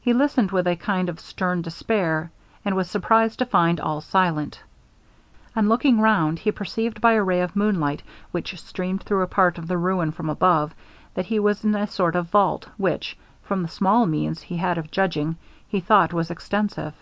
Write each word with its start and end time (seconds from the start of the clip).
He 0.00 0.12
listened 0.12 0.50
with 0.50 0.66
a 0.66 0.74
kind 0.74 1.08
of 1.08 1.20
stern 1.20 1.62
despair, 1.62 2.32
and 2.64 2.74
was 2.74 2.90
surprised 2.90 3.38
to 3.38 3.46
find 3.46 3.78
all 3.78 4.00
silent. 4.00 4.60
On 5.54 5.68
looking 5.68 6.00
round, 6.00 6.40
he 6.40 6.50
perceived 6.50 7.00
by 7.00 7.12
a 7.12 7.22
ray 7.22 7.40
of 7.42 7.54
moonlight, 7.54 8.02
which 8.32 8.60
streamed 8.60 9.04
through 9.04 9.22
a 9.22 9.28
part 9.28 9.56
of 9.56 9.68
the 9.68 9.78
ruin 9.78 10.10
from 10.10 10.28
above, 10.28 10.74
that 11.14 11.26
he 11.26 11.38
was 11.38 11.64
in 11.64 11.76
a 11.76 11.86
sort 11.86 12.16
of 12.16 12.26
vault, 12.26 12.66
which, 12.76 13.16
from 13.44 13.62
the 13.62 13.68
small 13.68 14.04
means 14.04 14.42
he 14.42 14.56
had 14.56 14.78
of 14.78 14.90
judging, 14.90 15.36
he 15.68 15.78
thought 15.78 16.12
was 16.12 16.28
extensive. 16.28 16.94